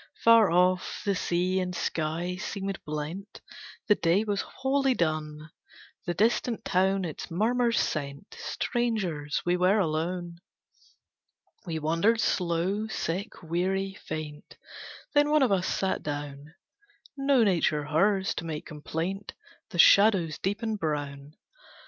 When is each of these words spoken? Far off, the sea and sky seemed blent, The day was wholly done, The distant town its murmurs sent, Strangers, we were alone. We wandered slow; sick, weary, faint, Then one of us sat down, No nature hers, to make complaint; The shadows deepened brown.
Far 0.23 0.49
off, 0.49 1.03
the 1.05 1.13
sea 1.13 1.59
and 1.59 1.75
sky 1.75 2.35
seemed 2.35 2.83
blent, 2.85 3.39
The 3.87 3.93
day 3.93 4.23
was 4.23 4.41
wholly 4.41 4.95
done, 4.95 5.51
The 6.07 6.15
distant 6.15 6.65
town 6.65 7.05
its 7.05 7.29
murmurs 7.29 7.79
sent, 7.79 8.33
Strangers, 8.39 9.43
we 9.45 9.57
were 9.57 9.77
alone. 9.77 10.37
We 11.67 11.77
wandered 11.77 12.19
slow; 12.19 12.87
sick, 12.87 13.43
weary, 13.43 13.93
faint, 13.93 14.57
Then 15.13 15.29
one 15.29 15.43
of 15.43 15.51
us 15.51 15.67
sat 15.67 16.01
down, 16.01 16.55
No 17.15 17.43
nature 17.43 17.85
hers, 17.85 18.33
to 18.37 18.43
make 18.43 18.65
complaint; 18.65 19.35
The 19.69 19.77
shadows 19.77 20.39
deepened 20.39 20.79
brown. 20.79 21.33